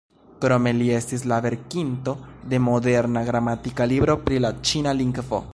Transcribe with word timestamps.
Krome 0.45 0.71
li 0.77 0.87
estis 0.99 1.25
la 1.31 1.37
verkinto 1.47 2.15
de 2.55 2.63
moderna 2.71 3.25
gramatika 3.31 3.91
libro 3.95 4.21
pri 4.27 4.45
la 4.49 4.57
ĉina 4.73 4.99
lingvo. 5.03 5.47